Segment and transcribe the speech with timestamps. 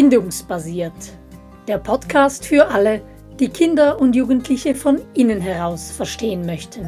[0.00, 1.18] Bindungsbasiert.
[1.66, 3.02] Der Podcast für alle,
[3.40, 6.84] die Kinder und Jugendliche von innen heraus verstehen möchten.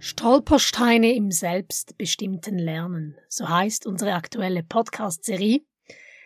[0.00, 5.60] Stolpersteine im selbstbestimmten Lernen, so heißt unsere aktuelle Podcast-Serie.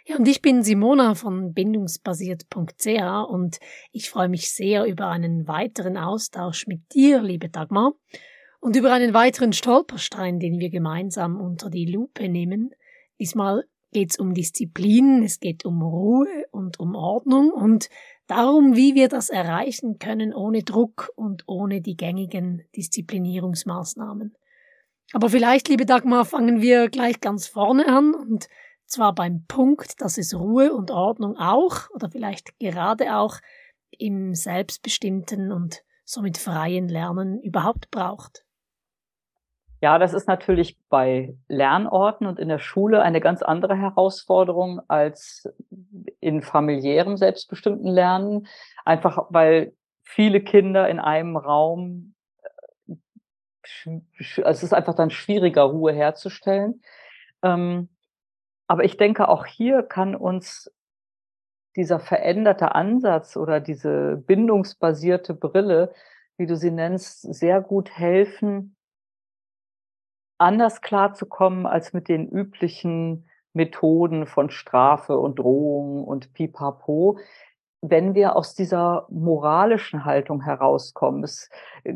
[0.06, 3.58] Ja, und ich bin Simona von bindungsbasiert.ch und
[3.92, 7.92] ich freue mich sehr über einen weiteren Austausch mit dir, liebe Dagmar,
[8.60, 12.70] und über einen weiteren Stolperstein, den wir gemeinsam unter die Lupe nehmen.
[13.18, 17.88] Diesmal geht es um Disziplin, es geht um Ruhe und um Ordnung und
[18.26, 24.36] darum, wie wir das erreichen können ohne Druck und ohne die gängigen Disziplinierungsmaßnahmen.
[25.12, 28.48] Aber vielleicht, liebe Dagmar, fangen wir gleich ganz vorne an und
[28.86, 33.38] zwar beim Punkt, dass es Ruhe und Ordnung auch oder vielleicht gerade auch
[33.90, 38.44] im selbstbestimmten und somit freien Lernen überhaupt braucht.
[39.82, 45.48] Ja, das ist natürlich bei Lernorten und in der Schule eine ganz andere Herausforderung als
[46.20, 48.46] in familiärem selbstbestimmten Lernen.
[48.84, 52.14] Einfach weil viele Kinder in einem Raum,
[52.86, 52.96] äh,
[54.44, 56.82] es ist einfach dann schwieriger, Ruhe herzustellen.
[57.42, 57.88] Ähm,
[58.66, 60.70] aber ich denke, auch hier kann uns
[61.74, 65.94] dieser veränderte Ansatz oder diese bindungsbasierte Brille,
[66.36, 68.76] wie du sie nennst, sehr gut helfen,
[70.40, 77.18] anders klarzukommen als mit den üblichen Methoden von Strafe und Drohung und Pipapo,
[77.82, 81.24] wenn wir aus dieser moralischen Haltung herauskommen.
[81.24, 81.50] Es,
[81.84, 81.94] äh,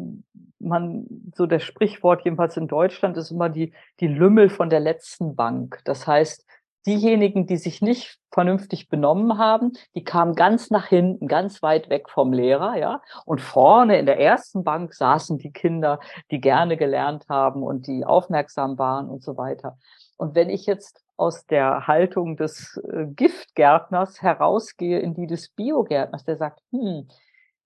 [0.58, 5.36] man, so das Sprichwort jedenfalls in Deutschland ist immer die, die Lümmel von der letzten
[5.36, 5.80] Bank.
[5.84, 6.43] Das heißt,
[6.86, 12.10] diejenigen, die sich nicht vernünftig benommen haben, die kamen ganz nach hinten, ganz weit weg
[12.10, 13.02] vom Lehrer, ja.
[13.24, 18.04] Und vorne in der ersten Bank saßen die Kinder, die gerne gelernt haben und die
[18.04, 19.78] aufmerksam waren und so weiter.
[20.16, 26.24] Und wenn ich jetzt aus der Haltung des äh, Giftgärtners herausgehe in die des Biogärtners,
[26.24, 27.08] der sagt, hm,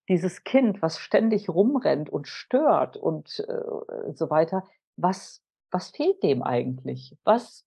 [0.09, 4.65] dieses Kind, was ständig rumrennt und stört und äh, so weiter,
[4.97, 7.17] was, was fehlt dem eigentlich?
[7.25, 7.65] Was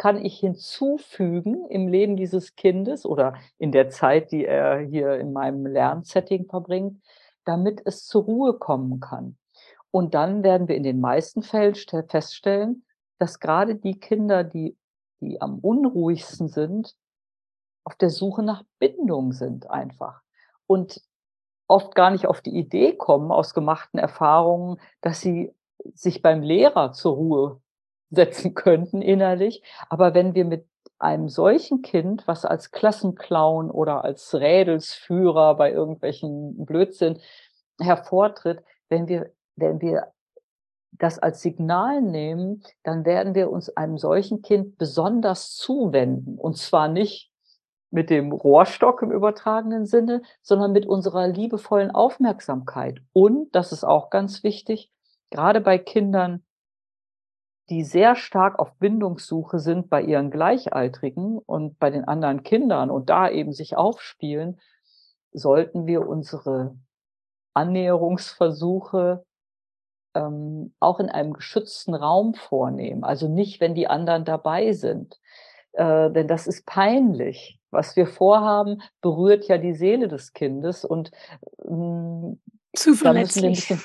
[0.00, 5.34] kann ich hinzufügen im Leben dieses Kindes oder in der Zeit, die er hier in
[5.34, 7.02] meinem Lernsetting verbringt,
[7.44, 9.36] damit es zur Ruhe kommen kann.
[9.90, 12.86] Und dann werden wir in den meisten Fällen feststellen,
[13.18, 14.74] dass gerade die Kinder, die,
[15.20, 16.96] die am unruhigsten sind,
[17.84, 20.22] auf der Suche nach Bindung sind einfach.
[20.66, 21.02] Und
[21.66, 25.54] oft gar nicht auf die Idee kommen aus gemachten Erfahrungen, dass sie
[25.92, 27.60] sich beim Lehrer zur Ruhe
[28.10, 29.62] setzen könnten innerlich.
[29.88, 30.66] Aber wenn wir mit
[30.98, 37.18] einem solchen Kind, was als Klassenclown oder als Rädelsführer bei irgendwelchen Blödsinn
[37.80, 40.12] hervortritt, wenn wir, wenn wir
[40.92, 46.36] das als Signal nehmen, dann werden wir uns einem solchen Kind besonders zuwenden.
[46.38, 47.30] Und zwar nicht
[47.90, 53.00] mit dem Rohrstock im übertragenen Sinne, sondern mit unserer liebevollen Aufmerksamkeit.
[53.12, 54.90] Und, das ist auch ganz wichtig,
[55.30, 56.44] gerade bei Kindern,
[57.70, 63.08] die sehr stark auf Bindungssuche sind bei ihren Gleichaltrigen und bei den anderen Kindern und
[63.08, 64.60] da eben sich aufspielen,
[65.32, 66.76] sollten wir unsere
[67.54, 69.24] Annäherungsversuche
[70.14, 73.04] ähm, auch in einem geschützten Raum vornehmen.
[73.04, 75.20] Also nicht, wenn die anderen dabei sind.
[75.72, 77.60] Äh, denn das ist peinlich.
[77.70, 81.12] Was wir vorhaben, berührt ja die Seele des Kindes und
[81.64, 82.40] ähm,
[82.74, 83.68] zu verletzlich.
[83.68, 83.84] Bisschen,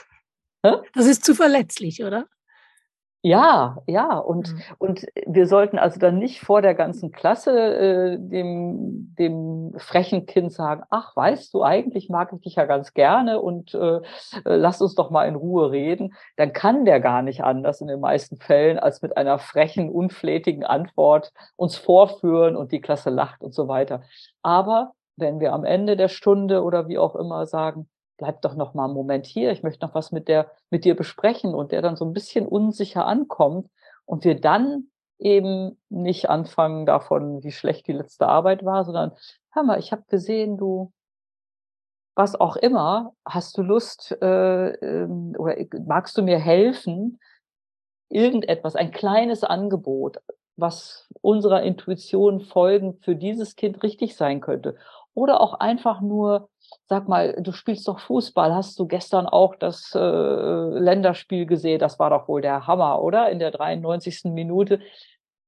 [0.96, 2.26] das ist zu verletzlich, oder?
[3.28, 4.62] Ja, ja, und, mhm.
[4.78, 10.54] und wir sollten also dann nicht vor der ganzen Klasse äh, dem, dem frechen Kind
[10.54, 14.02] sagen, ach, weißt du, eigentlich mag ich dich ja ganz gerne und äh,
[14.44, 16.14] lass uns doch mal in Ruhe reden.
[16.36, 20.64] Dann kann der gar nicht anders in den meisten Fällen, als mit einer frechen, unflätigen
[20.64, 24.04] Antwort uns vorführen und die Klasse lacht und so weiter.
[24.44, 28.74] Aber wenn wir am Ende der Stunde oder wie auch immer sagen, bleib doch noch
[28.74, 31.82] mal einen Moment hier, ich möchte noch was mit der, mit dir besprechen und der
[31.82, 33.70] dann so ein bisschen unsicher ankommt
[34.06, 34.88] und wir dann
[35.18, 39.14] eben nicht anfangen davon, wie schlecht die letzte Arbeit war, sondern
[39.52, 40.92] hör mal, ich habe gesehen, du
[42.16, 45.56] was auch immer, hast du Lust äh, ähm, oder
[45.86, 47.20] magst du mir helfen,
[48.10, 50.20] irgendetwas, ein kleines Angebot,
[50.56, 54.78] was unserer Intuition folgend für dieses Kind richtig sein könnte.
[55.14, 56.50] Oder auch einfach nur,
[56.88, 61.80] sag mal, du spielst doch Fußball, hast du gestern auch das äh, Länderspiel gesehen?
[61.80, 63.30] Das war doch wohl der Hammer, oder?
[63.30, 64.26] In der 93.
[64.26, 64.80] Minute.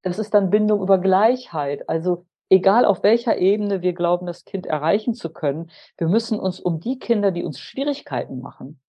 [0.01, 1.87] Das ist dann Bindung über Gleichheit.
[1.89, 6.59] Also egal auf welcher Ebene wir glauben, das Kind erreichen zu können, wir müssen uns
[6.59, 8.79] um die Kinder, die uns Schwierigkeiten machen,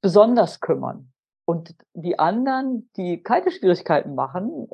[0.00, 1.12] besonders kümmern.
[1.44, 4.68] Und die anderen, die keine Schwierigkeiten machen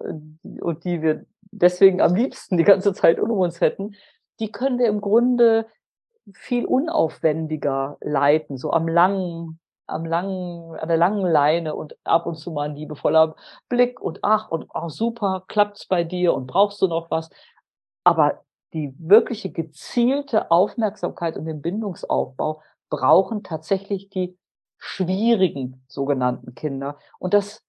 [0.44, 3.94] äh, und die wir deswegen am liebsten die ganze Zeit um uns hätten,
[4.40, 5.66] die können wir im Grunde
[6.32, 12.36] viel unaufwendiger leiten, so am langen, am langen, an der langen Leine und ab und
[12.36, 13.36] zu mal ein liebevoller
[13.68, 17.28] Blick und ach und ach super, klappt's bei dir und brauchst du noch was?
[18.04, 18.42] Aber
[18.72, 24.36] die wirkliche gezielte Aufmerksamkeit und den Bindungsaufbau brauchen tatsächlich die
[24.78, 26.98] schwierigen sogenannten Kinder.
[27.18, 27.63] Und das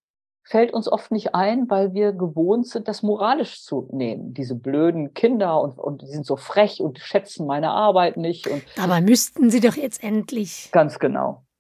[0.45, 4.33] fällt uns oft nicht ein, weil wir gewohnt sind, das moralisch zu nehmen.
[4.35, 8.47] Diese blöden Kinder und, und die sind so frech und schätzen meine Arbeit nicht.
[8.47, 10.69] Und Dabei müssten sie doch jetzt endlich.
[10.71, 11.43] Ganz genau.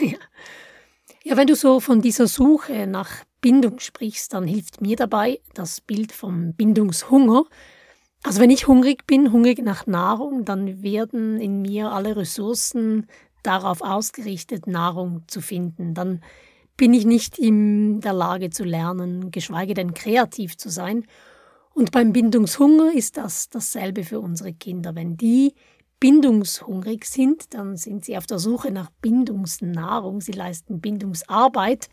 [0.00, 0.18] Ja.
[1.24, 3.10] ja, wenn du so von dieser Suche nach
[3.40, 7.44] Bindung sprichst, dann hilft mir dabei das Bild vom Bindungshunger.
[8.22, 13.08] Also wenn ich hungrig bin, hungrig nach Nahrung, dann werden in mir alle Ressourcen
[13.42, 15.92] darauf ausgerichtet, Nahrung zu finden.
[15.94, 16.22] Dann
[16.80, 21.04] bin ich nicht in der Lage zu lernen, geschweige denn kreativ zu sein.
[21.74, 24.94] Und beim Bindungshunger ist das dasselbe für unsere Kinder.
[24.94, 25.52] Wenn die
[26.00, 31.90] bindungshungrig sind, dann sind sie auf der Suche nach Bindungsnahrung, sie leisten Bindungsarbeit.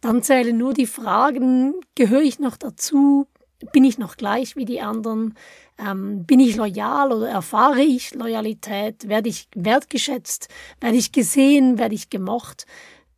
[0.00, 3.28] Dann zählen nur die Fragen, gehöre ich noch dazu,
[3.70, 5.34] bin ich noch gleich wie die anderen?
[5.78, 9.08] Ähm, bin ich loyal oder erfahre ich Loyalität?
[9.08, 10.48] Werde ich wertgeschätzt?
[10.80, 11.78] Werde ich gesehen?
[11.78, 12.66] Werde ich gemocht?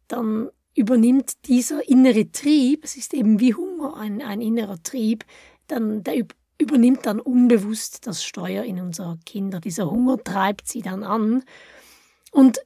[0.09, 5.25] Dann übernimmt dieser innere Trieb, es ist eben wie Hunger, ein, ein innerer Trieb,
[5.67, 6.27] dann, der
[6.59, 9.61] übernimmt dann unbewusst das Steuer in unser Kinder.
[9.61, 11.43] Dieser Hunger treibt sie dann an.
[12.31, 12.59] Und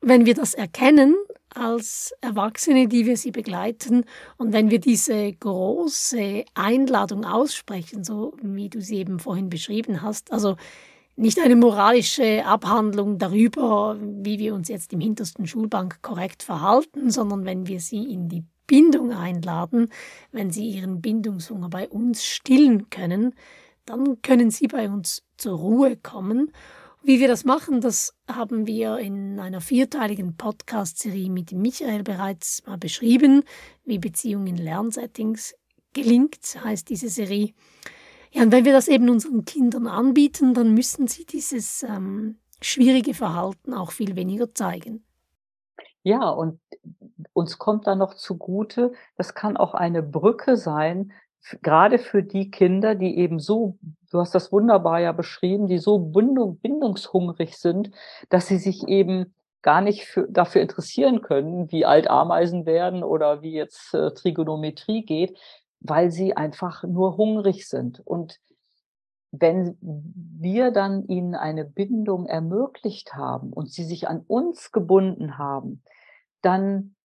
[0.00, 1.14] wenn wir das erkennen,
[1.54, 4.04] als Erwachsene, die wir sie begleiten.
[4.36, 10.32] Und wenn wir diese große Einladung aussprechen, so wie du sie eben vorhin beschrieben hast,
[10.32, 10.56] also
[11.16, 17.44] nicht eine moralische Abhandlung darüber, wie wir uns jetzt im hintersten Schulbank korrekt verhalten, sondern
[17.44, 19.88] wenn wir sie in die Bindung einladen,
[20.32, 23.34] wenn sie ihren Bindungshunger bei uns stillen können,
[23.84, 26.50] dann können sie bei uns zur Ruhe kommen
[27.06, 32.78] wie wir das machen, das haben wir in einer vierteiligen Podcast-Serie mit Michael bereits mal
[32.78, 33.42] beschrieben,
[33.84, 35.54] wie Beziehung in Lernsettings
[35.92, 37.52] gelingt, heißt diese Serie.
[38.34, 43.14] Ja, und wenn wir das eben unseren Kindern anbieten, dann müssen sie dieses ähm, schwierige
[43.14, 45.04] Verhalten auch viel weniger zeigen.
[46.02, 46.60] Ja, und
[47.32, 51.12] uns kommt da noch zugute, das kann auch eine Brücke sein
[51.62, 53.78] gerade für die Kinder, die eben so,
[54.10, 57.90] du hast das wunderbar ja beschrieben, die so bindung, bindungshungrig sind,
[58.30, 63.42] dass sie sich eben gar nicht für, dafür interessieren können, wie alt Ameisen werden oder
[63.42, 65.38] wie jetzt äh, Trigonometrie geht,
[65.84, 68.00] weil sie einfach nur hungrig sind.
[68.04, 68.40] Und
[69.30, 75.82] wenn wir dann ihnen eine Bindung ermöglicht haben und sie sich an uns gebunden haben,
[76.40, 76.96] dann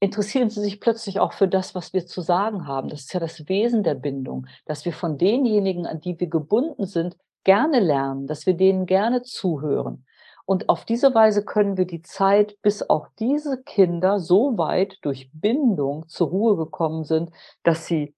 [0.00, 2.88] interessieren sie sich plötzlich auch für das, was wir zu sagen haben.
[2.88, 6.86] Das ist ja das Wesen der Bindung, dass wir von denjenigen, an die wir gebunden
[6.86, 10.06] sind, gerne lernen, dass wir denen gerne zuhören.
[10.46, 15.30] Und auf diese Weise können wir die Zeit, bis auch diese Kinder so weit durch
[15.32, 17.30] Bindung zur Ruhe gekommen sind,
[17.62, 18.14] dass sie,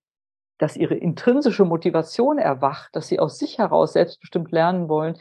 [0.59, 5.19] dass ihre intrinsische Motivation erwacht, dass sie aus sich heraus selbstbestimmt lernen wollen,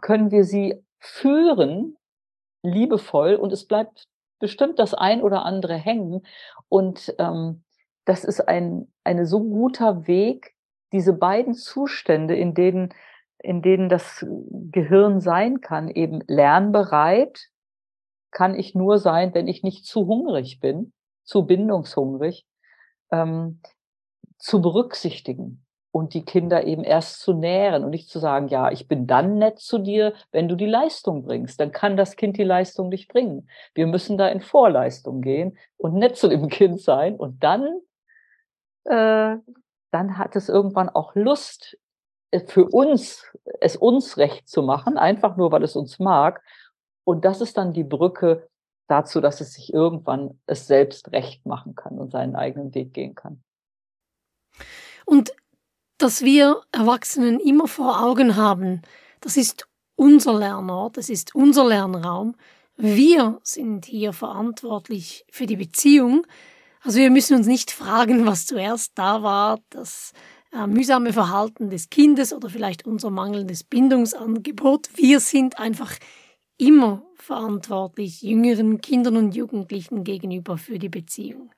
[0.00, 1.96] können wir sie führen,
[2.62, 4.06] liebevoll, und es bleibt
[4.38, 6.24] bestimmt das ein oder andere hängen.
[6.68, 7.64] Und ähm,
[8.04, 10.54] das ist ein eine so guter Weg,
[10.92, 12.92] diese beiden Zustände, in denen,
[13.44, 14.24] in denen das
[14.70, 17.50] Gehirn sein kann, eben lernbereit
[18.30, 20.92] kann ich nur sein, wenn ich nicht zu hungrig bin,
[21.24, 22.46] zu bindungshungrig,
[23.12, 23.60] ähm,
[24.38, 28.88] zu berücksichtigen und die Kinder eben erst zu nähren und nicht zu sagen, ja, ich
[28.88, 31.60] bin dann nett zu dir, wenn du die Leistung bringst.
[31.60, 33.48] Dann kann das Kind die Leistung nicht bringen.
[33.74, 37.78] Wir müssen da in Vorleistung gehen und nett zu dem Kind sein und dann,
[38.84, 39.36] äh,
[39.90, 41.76] dann hat es irgendwann auch Lust,
[42.46, 43.24] für uns,
[43.60, 46.42] es uns recht zu machen, einfach nur, weil es uns mag.
[47.04, 48.48] Und das ist dann die Brücke
[48.88, 53.14] dazu, dass es sich irgendwann es selbst recht machen kann und seinen eigenen Weg gehen
[53.14, 53.42] kann.
[55.06, 55.34] Und
[55.98, 58.82] dass wir Erwachsenen immer vor Augen haben,
[59.20, 62.34] das ist unser Lernort, das ist unser Lernraum.
[62.76, 66.26] Wir sind hier verantwortlich für die Beziehung.
[66.82, 70.12] Also wir müssen uns nicht fragen, was zuerst da war, das
[70.54, 74.88] äh, mühsame Verhalten des Kindes oder vielleicht unser mangelndes Bindungsangebot.
[74.94, 75.92] Wir sind einfach
[76.56, 81.50] immer verantwortlich jüngeren Kindern und Jugendlichen gegenüber für die Beziehung.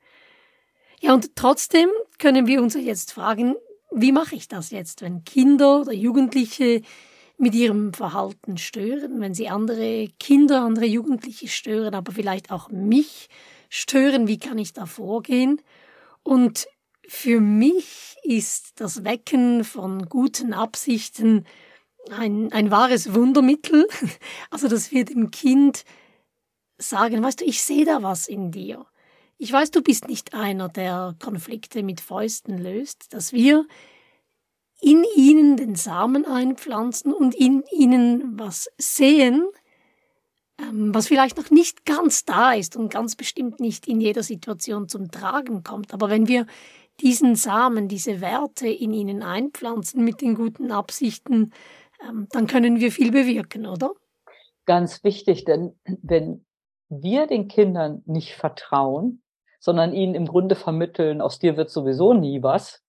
[1.01, 3.55] Ja, und trotzdem können wir uns jetzt fragen,
[3.91, 6.83] wie mache ich das jetzt, wenn Kinder oder Jugendliche
[7.39, 13.29] mit ihrem Verhalten stören, wenn sie andere Kinder, andere Jugendliche stören, aber vielleicht auch mich
[13.69, 15.61] stören, wie kann ich da vorgehen?
[16.23, 16.67] Und
[17.09, 21.47] für mich ist das Wecken von guten Absichten
[22.11, 23.87] ein, ein wahres Wundermittel.
[24.51, 25.85] Also, dass wir dem Kind
[26.79, 28.87] sagen, weißt du, ich sehe da was in dir.
[29.39, 33.67] Ich weiß, du bist nicht einer, der Konflikte mit Fäusten löst, dass wir
[34.81, 39.47] in ihnen den Samen einpflanzen und in ihnen was sehen,
[40.59, 44.89] ähm, was vielleicht noch nicht ganz da ist und ganz bestimmt nicht in jeder Situation
[44.89, 45.93] zum Tragen kommt.
[45.93, 46.47] Aber wenn wir
[47.01, 51.53] diesen Samen, diese Werte in ihnen einpflanzen mit den guten Absichten,
[52.07, 53.93] ähm, dann können wir viel bewirken, oder?
[54.65, 56.45] Ganz wichtig, denn wenn
[56.89, 59.23] wir den Kindern nicht vertrauen,
[59.61, 62.83] sondern ihnen im Grunde vermitteln, aus dir wird sowieso nie was,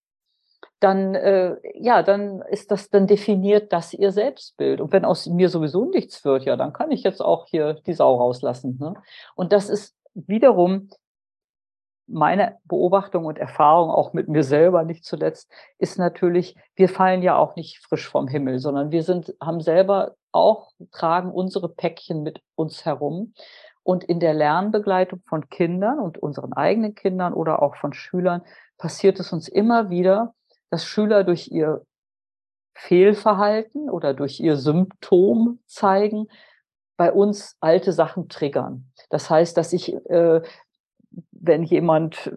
[0.80, 4.80] dann äh, ja, dann ist das, dann definiert das ihr Selbstbild.
[4.80, 7.94] Und wenn aus mir sowieso nichts wird, ja, dann kann ich jetzt auch hier die
[7.94, 8.78] Sau rauslassen.
[8.80, 8.94] Ne?
[9.36, 10.90] Und das ist wiederum
[12.08, 17.38] meine Beobachtung und Erfahrung auch mit mir selber nicht zuletzt ist natürlich, wir fallen ja
[17.38, 22.42] auch nicht frisch vom Himmel, sondern wir sind, haben selber auch, tragen unsere Päckchen mit
[22.56, 23.34] uns herum.
[23.84, 28.42] Und in der Lernbegleitung von Kindern und unseren eigenen Kindern oder auch von Schülern
[28.78, 30.34] passiert es uns immer wieder,
[30.70, 31.86] dass Schüler durch ihr
[32.74, 36.28] Fehlverhalten oder durch ihr Symptom zeigen,
[36.98, 38.92] bei uns alte Sachen triggern.
[39.10, 40.42] Das heißt, dass ich äh,
[41.40, 42.32] wenn jemand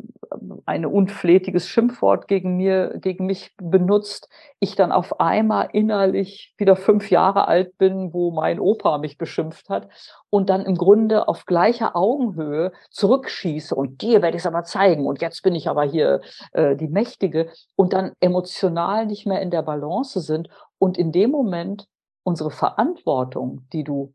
[0.67, 4.29] ein unflätiges Schimpfwort gegen mir, gegen mich benutzt,
[4.61, 9.69] ich dann auf einmal innerlich wieder fünf Jahre alt bin, wo mein Opa mich beschimpft
[9.69, 9.89] hat
[10.31, 15.07] und dann im Grunde auf gleicher Augenhöhe zurückschieße und dir werde ich es aber zeigen
[15.07, 16.21] und jetzt bin ich aber hier
[16.53, 21.31] äh, die Mächtige und dann emotional nicht mehr in der Balance sind und in dem
[21.31, 21.87] Moment
[22.23, 24.15] unsere Verantwortung, die du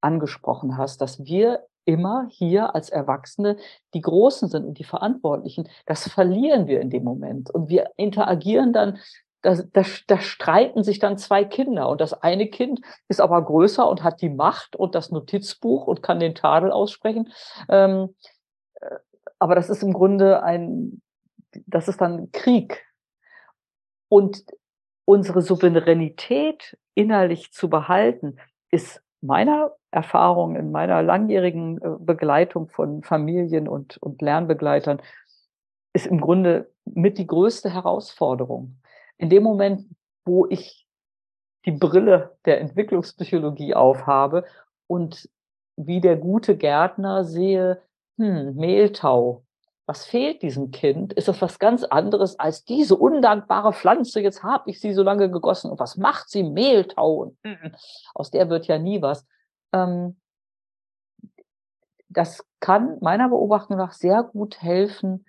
[0.00, 3.56] angesprochen hast, dass wir immer hier als Erwachsene
[3.94, 5.70] die Großen sind und die Verantwortlichen.
[5.86, 7.50] Das verlieren wir in dem Moment.
[7.50, 8.98] Und wir interagieren dann,
[9.40, 11.88] da, da, da streiten sich dann zwei Kinder.
[11.88, 16.02] Und das eine Kind ist aber größer und hat die Macht und das Notizbuch und
[16.02, 17.32] kann den Tadel aussprechen.
[17.70, 18.14] Ähm,
[18.74, 18.96] äh,
[19.38, 21.00] aber das ist im Grunde ein,
[21.64, 22.84] das ist dann Krieg.
[24.10, 24.44] Und
[25.06, 28.36] unsere Souveränität innerlich zu behalten,
[28.70, 35.00] ist meiner Erfahrung, in meiner langjährigen äh, Begleitung von Familien und, und Lernbegleitern,
[35.92, 38.80] ist im Grunde mit die größte Herausforderung.
[39.16, 39.86] In dem Moment,
[40.24, 40.86] wo ich
[41.64, 44.44] die Brille der Entwicklungspsychologie aufhabe
[44.86, 45.28] und
[45.76, 47.82] wie der gute Gärtner sehe,
[48.16, 49.44] hm, Mehltau,
[49.88, 51.14] was fehlt diesem Kind?
[51.14, 54.20] Ist das was ganz anderes als diese undankbare Pflanze?
[54.20, 55.70] Jetzt habe ich sie so lange gegossen.
[55.70, 56.42] Und was macht sie?
[56.42, 57.14] Mehltau.
[57.14, 57.38] Und
[58.14, 59.26] aus der wird ja nie was.
[59.72, 60.20] Ähm,
[62.10, 65.24] das kann meiner Beobachtung nach sehr gut helfen,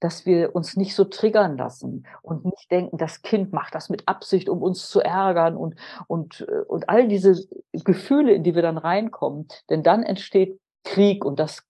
[0.00, 4.06] dass wir uns nicht so triggern lassen und nicht denken, das Kind macht das mit
[4.06, 5.76] Absicht, um uns zu ärgern und,
[6.08, 7.42] und, äh, und all diese
[7.72, 9.48] Gefühle, in die wir dann reinkommen.
[9.70, 11.64] Denn dann entsteht Krieg und das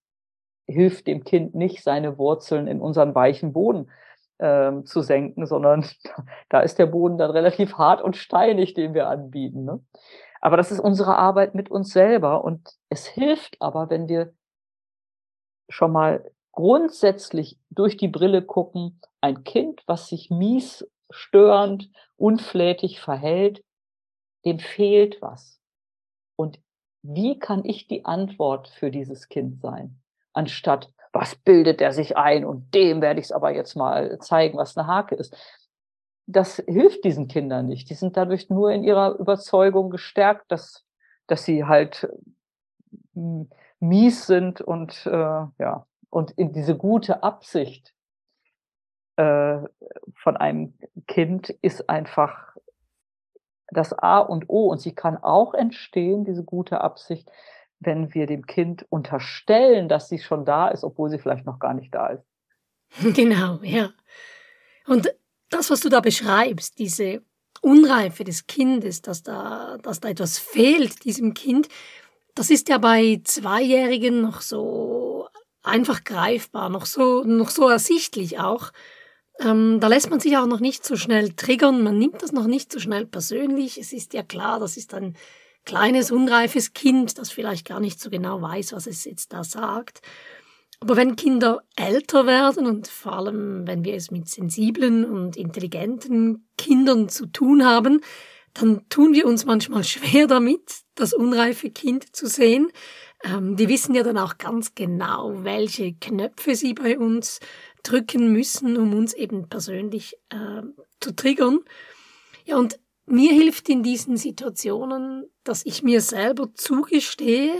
[0.66, 3.90] hilft dem Kind nicht, seine Wurzeln in unseren weichen Boden
[4.38, 5.84] ähm, zu senken, sondern
[6.48, 9.64] da ist der Boden dann relativ hart und steinig, den wir anbieten.
[9.64, 9.80] Ne?
[10.40, 14.34] Aber das ist unsere Arbeit mit uns selber und es hilft aber, wenn wir
[15.68, 23.64] schon mal grundsätzlich durch die Brille gucken, ein Kind, was sich mies, störend, unflätig verhält,
[24.44, 25.60] dem fehlt was.
[26.36, 26.60] Und
[27.02, 30.00] wie kann ich die Antwort für dieses Kind sein?
[30.34, 34.58] Anstatt was bildet er sich ein und dem werde ich es aber jetzt mal zeigen,
[34.58, 35.36] was eine Hake ist.
[36.26, 37.88] Das hilft diesen Kindern nicht.
[37.88, 40.84] Die sind dadurch nur in ihrer Überzeugung gestärkt, dass,
[41.28, 42.08] dass sie halt
[43.14, 43.48] hm,
[43.78, 47.92] mies sind und äh, ja und in diese gute Absicht
[49.16, 49.58] äh,
[50.14, 50.74] von einem
[51.06, 52.56] Kind ist einfach
[53.68, 57.30] das A und O und sie kann auch entstehen, diese gute Absicht,
[57.84, 61.74] wenn wir dem Kind unterstellen, dass sie schon da ist, obwohl sie vielleicht noch gar
[61.74, 62.24] nicht da ist.
[63.14, 63.90] Genau, ja.
[64.86, 65.12] Und
[65.50, 67.22] das, was du da beschreibst, diese
[67.60, 71.68] Unreife des Kindes, dass da, dass da etwas fehlt diesem Kind,
[72.34, 75.28] das ist ja bei Zweijährigen noch so
[75.62, 78.72] einfach greifbar, noch so, noch so ersichtlich auch.
[79.40, 82.46] Ähm, da lässt man sich auch noch nicht so schnell triggern, man nimmt das noch
[82.46, 83.78] nicht so schnell persönlich.
[83.78, 85.16] Es ist ja klar, das ist ein
[85.64, 90.00] kleines, unreifes Kind, das vielleicht gar nicht so genau weiß, was es jetzt da sagt.
[90.80, 96.46] Aber wenn Kinder älter werden und vor allem, wenn wir es mit sensiblen und intelligenten
[96.58, 98.00] Kindern zu tun haben,
[98.52, 102.70] dann tun wir uns manchmal schwer damit, das unreife Kind zu sehen.
[103.24, 107.40] Ähm, die wissen ja dann auch ganz genau, welche Knöpfe sie bei uns
[107.82, 110.62] drücken müssen, um uns eben persönlich äh,
[111.00, 111.60] zu triggern.
[112.44, 117.52] Ja, und mir hilft in diesen Situationen, dass ich mir selber zugestehe,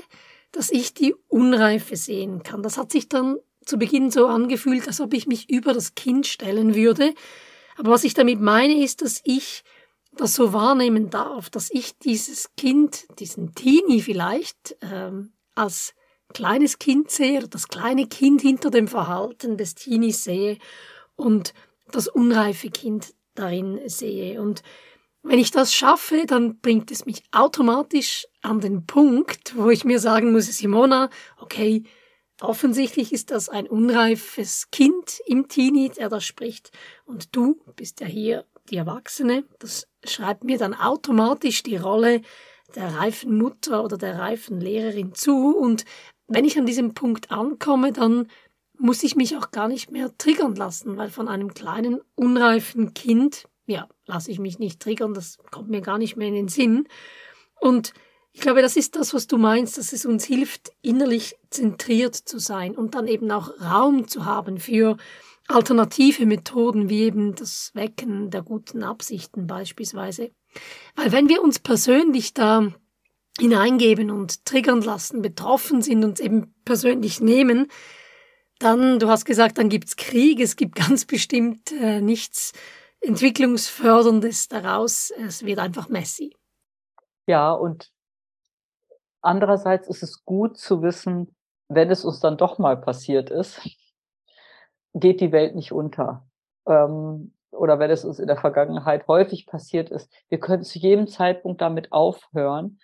[0.53, 2.63] dass ich die Unreife sehen kann.
[2.63, 6.27] Das hat sich dann zu Beginn so angefühlt, als ob ich mich über das Kind
[6.27, 7.15] stellen würde.
[7.77, 9.65] Aber was ich damit meine, ist, dass ich
[10.17, 15.95] das so wahrnehmen darf, dass ich dieses Kind, diesen Teenie vielleicht, ähm, als
[16.33, 20.59] kleines Kind sehe oder das kleine Kind hinter dem Verhalten des Teenies sehe
[21.17, 21.55] und
[21.91, 24.41] das unreife Kind darin sehe.
[24.41, 24.63] Und
[25.25, 29.99] wenn ich das schaffe, dann bringt es mich automatisch an den Punkt, wo ich mir
[29.99, 31.83] sagen muss, Simona, okay,
[32.41, 36.71] offensichtlich ist das ein unreifes Kind im Teenie, der da spricht,
[37.07, 39.45] und du bist ja hier die Erwachsene.
[39.59, 42.21] Das schreibt mir dann automatisch die Rolle
[42.75, 45.57] der reifen Mutter oder der reifen Lehrerin zu.
[45.57, 45.85] Und
[46.27, 48.29] wenn ich an diesem Punkt ankomme, dann
[48.79, 53.47] muss ich mich auch gar nicht mehr triggern lassen, weil von einem kleinen, unreifen Kind
[53.67, 56.87] ja, lasse ich mich nicht triggern, das kommt mir gar nicht mehr in den Sinn.
[57.61, 57.93] Und
[58.33, 62.39] ich glaube, das ist das, was du meinst, dass es uns hilft, innerlich zentriert zu
[62.39, 64.97] sein und dann eben auch Raum zu haben für
[65.47, 70.33] alternative Methoden, wie eben das Wecken der guten Absichten beispielsweise.
[70.97, 72.73] Weil wenn wir uns persönlich da
[73.39, 77.69] hineingeben und triggern lassen, betroffen sind, und eben persönlich nehmen,
[78.59, 82.53] dann, du hast gesagt, dann gibt's Krieg, es gibt ganz bestimmt äh, nichts
[83.07, 85.11] Entwicklungsförderndes daraus.
[85.11, 86.37] Es wird einfach messy.
[87.27, 87.91] Ja, und
[89.21, 91.35] andererseits ist es gut zu wissen,
[91.69, 93.61] wenn es uns dann doch mal passiert ist,
[94.95, 96.27] geht die Welt nicht unter.
[96.67, 101.07] Ähm, oder wenn es uns in der Vergangenheit häufig passiert ist, wir können zu jedem
[101.07, 102.79] Zeitpunkt damit aufhören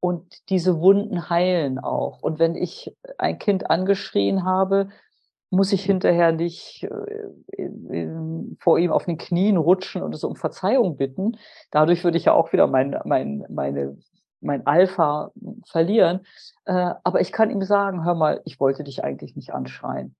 [0.00, 2.22] und diese Wunden heilen auch.
[2.22, 4.88] Und wenn ich ein Kind angeschrien habe,
[5.52, 8.08] muss ich hinterher nicht äh,
[8.58, 11.36] vor ihm auf den Knien rutschen und es um Verzeihung bitten.
[11.70, 13.98] Dadurch würde ich ja auch wieder mein, mein, meine,
[14.40, 15.30] mein Alpha
[15.66, 16.20] verlieren.
[16.64, 20.16] Äh, aber ich kann ihm sagen, hör mal, ich wollte dich eigentlich nicht anschreien.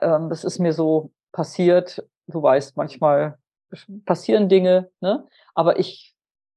[0.00, 2.08] Ähm, das ist mir so passiert.
[2.26, 3.38] Du weißt, manchmal
[4.06, 5.26] passieren Dinge, ne?
[5.54, 6.14] aber ich,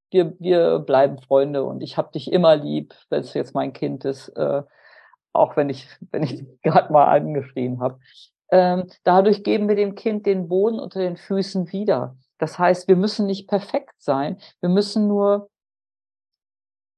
[0.09, 4.05] wir, wir bleiben Freunde und ich habe dich immer lieb, wenn es jetzt mein Kind
[4.05, 4.29] ist.
[4.29, 4.63] Äh,
[5.33, 7.99] auch wenn ich, wenn ich gerade mal angeschrien habe.
[8.51, 12.15] Ähm, dadurch geben wir dem Kind den Boden unter den Füßen wieder.
[12.39, 14.37] Das heißt, wir müssen nicht perfekt sein.
[14.59, 15.49] Wir müssen nur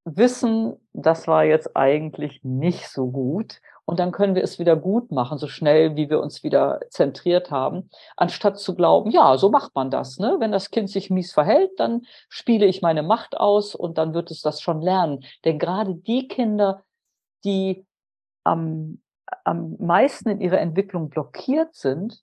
[0.04, 3.60] wissen, das war jetzt eigentlich nicht so gut.
[3.84, 7.50] Und dann können wir es wieder gut machen, so schnell, wie wir uns wieder zentriert
[7.50, 10.18] haben, anstatt zu glauben, ja, so macht man das.
[10.18, 10.36] Ne?
[10.38, 14.30] Wenn das Kind sich mies verhält, dann spiele ich meine Macht aus und dann wird
[14.30, 15.24] es das schon lernen.
[15.44, 16.84] Denn gerade die Kinder,
[17.44, 17.84] die
[18.44, 19.00] am,
[19.44, 22.22] am meisten in ihrer Entwicklung blockiert sind,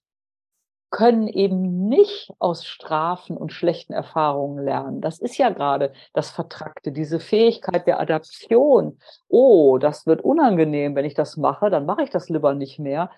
[0.92, 5.02] können eben nicht aus Strafen und schlechten Erfahrungen lernen.
[5.02, 9.00] Das ist ja gerade das Vertrackte, diese Fähigkeit der Adaption.
[9.28, 13.12] Oh, das wird unangenehm, wenn ich das mache, dann mache ich das lieber nicht mehr.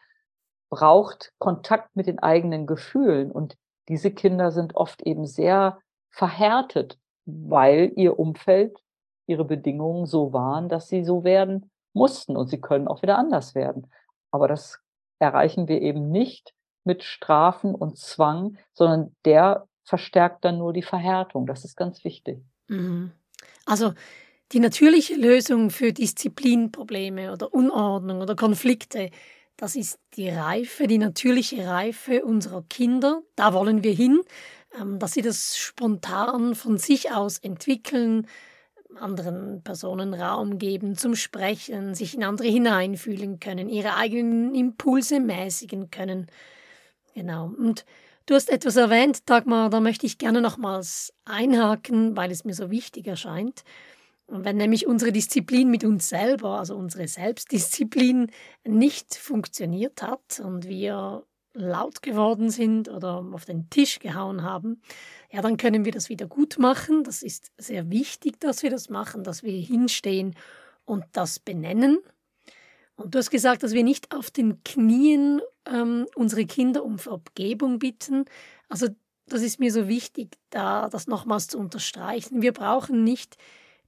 [0.70, 3.32] Braucht Kontakt mit den eigenen Gefühlen.
[3.32, 8.78] Und diese Kinder sind oft eben sehr verhärtet, weil ihr Umfeld,
[9.28, 13.56] ihre Bedingungen so waren, dass sie so werden mussten und sie können auch wieder anders
[13.56, 13.92] werden.
[14.32, 14.80] Aber das
[15.20, 21.46] erreichen wir eben nicht mit Strafen und Zwang, sondern der verstärkt dann nur die Verhärtung.
[21.46, 22.40] Das ist ganz wichtig.
[22.68, 23.12] Mhm.
[23.66, 23.94] Also
[24.52, 29.10] die natürliche Lösung für Disziplinprobleme oder Unordnung oder Konflikte,
[29.58, 33.22] das ist die Reife, die natürliche Reife unserer Kinder.
[33.36, 34.22] Da wollen wir hin,
[34.80, 38.28] ähm, dass sie das spontan von sich aus entwickeln,
[38.98, 45.92] anderen Personen Raum geben zum Sprechen, sich in andere hineinfühlen können, ihre eigenen Impulse mäßigen
[45.92, 46.28] können.
[47.14, 47.46] Genau.
[47.46, 47.86] Und
[48.26, 52.72] du hast etwas erwähnt, Dagmar, da möchte ich gerne nochmals einhaken, weil es mir so
[52.72, 53.64] wichtig erscheint.
[54.28, 58.32] Und wenn nämlich unsere Disziplin mit uns selber, also unsere Selbstdisziplin,
[58.64, 64.82] nicht funktioniert hat und wir laut geworden sind oder auf den Tisch gehauen haben,
[65.32, 67.04] ja, dann können wir das wieder gut machen.
[67.04, 70.36] Das ist sehr wichtig, dass wir das machen, dass wir hinstehen
[70.86, 72.00] und das benennen.
[72.96, 77.80] Und du hast gesagt, dass wir nicht auf den Knien ähm, unsere Kinder um Vergebung
[77.80, 78.26] bitten.
[78.70, 78.88] Also
[79.28, 82.42] das ist mir so wichtig, da das nochmals zu unterstreichen.
[82.42, 83.38] Wir brauchen nicht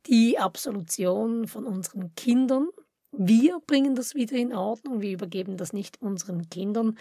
[0.08, 2.67] die Absolution von unseren Kindern.
[3.12, 5.02] Wir bringen das wieder in Ordnung.
[5.02, 6.97] Wir übergeben das nicht unseren Kindern,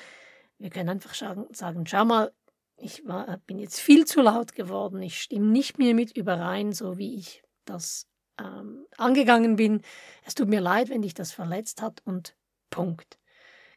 [0.63, 2.33] wir können einfach sagen, schau mal,
[2.77, 6.99] ich war, bin jetzt viel zu laut geworden, ich stimme nicht mehr mit überein, so
[6.99, 8.07] wie ich das
[8.39, 9.83] ähm, angegangen bin.
[10.25, 12.37] Es tut mir leid, wenn dich das verletzt hat und
[12.71, 13.19] Punkt.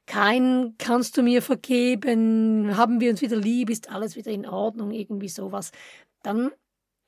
[0.06, 4.91] Kein kannst du mir vergeben, haben wir uns wieder lieb, ist alles wieder in Ordnung,
[4.91, 5.71] irgendwie sowas.
[6.21, 6.52] Dann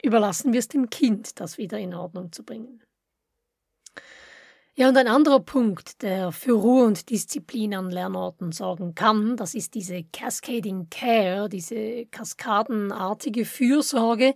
[0.02, 2.82] überlassen wir es dem Kind, das wieder in Ordnung zu bringen.
[4.80, 9.56] Ja, und ein anderer Punkt, der für Ruhe und Disziplin an Lernorten sorgen kann, das
[9.56, 14.36] ist diese Cascading Care, diese kaskadenartige Fürsorge,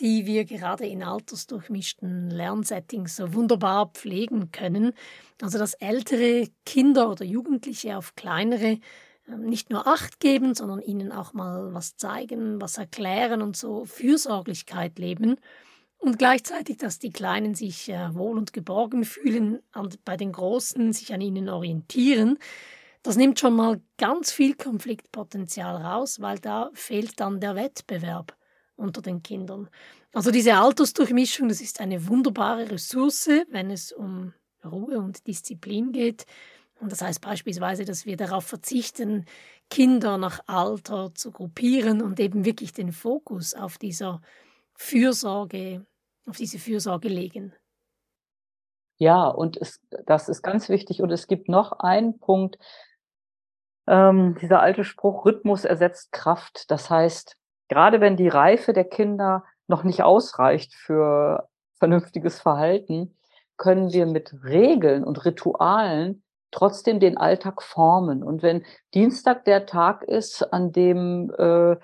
[0.00, 4.92] die wir gerade in altersdurchmischten Lernsettings so wunderbar pflegen können.
[5.40, 8.80] Also dass ältere Kinder oder Jugendliche auf kleinere
[9.28, 13.84] ähm, nicht nur Acht geben, sondern ihnen auch mal was zeigen, was erklären und so
[13.84, 15.36] Fürsorglichkeit leben.
[15.98, 20.92] Und gleichzeitig, dass die Kleinen sich äh, wohl und geborgen fühlen und bei den Großen
[20.92, 22.38] sich an ihnen orientieren,
[23.02, 28.36] das nimmt schon mal ganz viel Konfliktpotenzial raus, weil da fehlt dann der Wettbewerb
[28.74, 29.70] unter den Kindern.
[30.12, 34.32] Also diese Altersdurchmischung, das ist eine wunderbare Ressource, wenn es um
[34.64, 36.26] Ruhe und Disziplin geht.
[36.80, 39.24] Und das heißt beispielsweise, dass wir darauf verzichten,
[39.70, 44.20] Kinder nach Alter zu gruppieren und eben wirklich den Fokus auf dieser
[44.78, 45.86] Fürsorge,
[46.26, 47.54] auf diese Fürsorge legen.
[48.98, 51.02] Ja, und es, das ist ganz wichtig.
[51.02, 52.58] Und es gibt noch einen Punkt,
[53.86, 56.70] ähm, dieser alte Spruch, Rhythmus ersetzt Kraft.
[56.70, 57.36] Das heißt,
[57.68, 63.16] gerade wenn die Reife der Kinder noch nicht ausreicht für vernünftiges Verhalten,
[63.56, 68.22] können wir mit Regeln und Ritualen trotzdem den Alltag formen.
[68.22, 71.76] Und wenn Dienstag der Tag ist, an dem äh,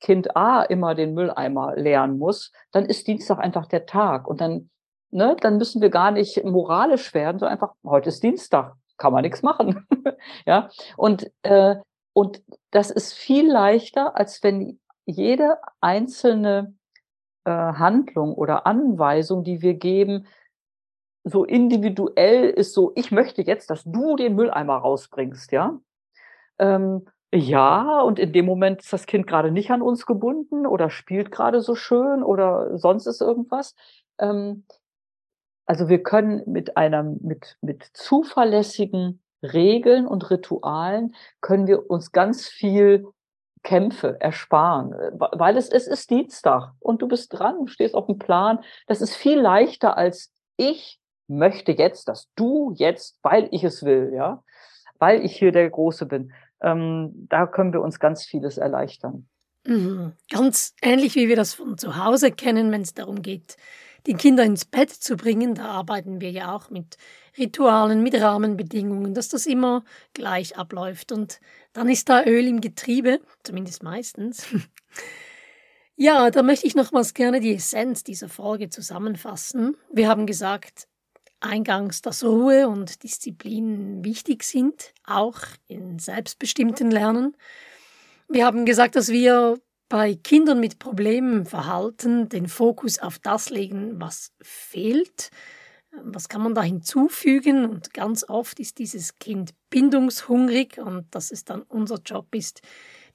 [0.00, 4.26] Kind A immer den Mülleimer leeren muss, dann ist Dienstag einfach der Tag.
[4.26, 4.70] Und dann,
[5.10, 9.22] ne, dann müssen wir gar nicht moralisch werden, sondern einfach, heute ist Dienstag, kann man
[9.22, 9.86] nichts machen.
[10.46, 10.70] ja.
[10.96, 11.76] Und, äh,
[12.12, 16.74] und das ist viel leichter, als wenn jede einzelne
[17.44, 20.26] äh, Handlung oder Anweisung, die wir geben,
[21.24, 25.78] so individuell ist so, ich möchte jetzt, dass du den Mülleimer rausbringst, ja.
[26.58, 30.88] Ähm, ja, und in dem Moment ist das Kind gerade nicht an uns gebunden oder
[30.88, 33.74] spielt gerade so schön oder sonst ist irgendwas.
[34.18, 34.64] Ähm,
[35.66, 42.48] also wir können mit einer, mit, mit zuverlässigen Regeln und Ritualen können wir uns ganz
[42.48, 43.06] viel
[43.62, 48.60] Kämpfe ersparen, weil es, es ist Dienstag und du bist dran, stehst auf dem Plan.
[48.86, 54.12] Das ist viel leichter als ich möchte jetzt, dass du jetzt, weil ich es will,
[54.14, 54.42] ja,
[54.98, 59.28] weil ich hier der Große bin ähm, da können wir uns ganz vieles erleichtern.
[59.66, 60.12] Mhm.
[60.30, 63.56] Ganz ähnlich wie wir das von zu Hause kennen, wenn es darum geht,
[64.06, 65.54] die Kinder ins Bett zu bringen.
[65.54, 66.96] Da arbeiten wir ja auch mit
[67.36, 71.12] Ritualen, mit Rahmenbedingungen, dass das immer gleich abläuft.
[71.12, 71.40] Und
[71.72, 74.46] dann ist da Öl im Getriebe, zumindest meistens.
[75.96, 79.76] ja, da möchte ich nochmals gerne die Essenz dieser Folge zusammenfassen.
[79.92, 80.88] Wir haben gesagt,
[81.40, 87.36] eingangs, dass Ruhe und Disziplin wichtig sind, auch in selbstbestimmten Lernen.
[88.28, 94.32] Wir haben gesagt, dass wir bei Kindern mit Problemverhalten den Fokus auf das legen, was
[94.42, 95.30] fehlt.
[95.90, 97.64] Was kann man da hinzufügen?
[97.64, 102.60] Und ganz oft ist dieses Kind bindungshungrig und dass es dann unser Job ist,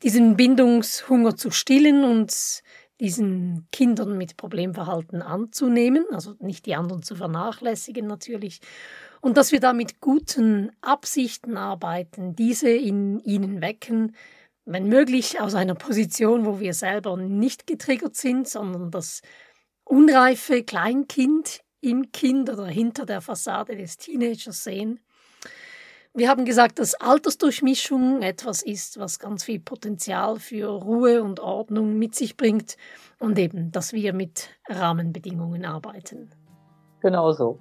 [0.02, 2.64] diesen Bindungshunger zu stillen und
[3.00, 8.62] diesen Kindern mit Problemverhalten anzunehmen, also nicht die anderen zu vernachlässigen natürlich,
[9.22, 14.16] und dass wir da mit guten Absichten arbeiten, diese in ihnen wecken,
[14.66, 19.22] wenn möglich aus einer Position, wo wir selber nicht getriggert sind, sondern das
[19.84, 25.00] unreife Kleinkind im Kind oder hinter der Fassade des Teenagers sehen
[26.14, 31.98] wir haben gesagt, dass Altersdurchmischung etwas ist, was ganz viel Potenzial für Ruhe und Ordnung
[31.98, 32.78] mit sich bringt
[33.20, 36.30] und eben, dass wir mit Rahmenbedingungen arbeiten.
[37.02, 37.60] Genau so.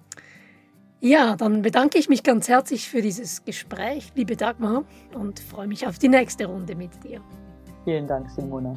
[1.00, 4.84] Ja, dann bedanke ich mich ganz herzlich für dieses Gespräch, liebe Dagmar,
[5.14, 7.20] und freue mich auf die nächste Runde mit dir.
[7.84, 8.76] Vielen Dank, Simona.